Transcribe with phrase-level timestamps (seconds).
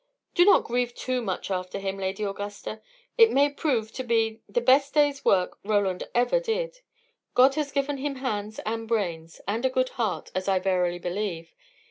[0.33, 2.81] "Do not grieve too much after him, Lady Augusta.
[3.19, 6.79] It may prove to be the best day's work Roland ever did.
[7.35, 11.53] God has given him hands, and brains; and a good heart, as I verily believe.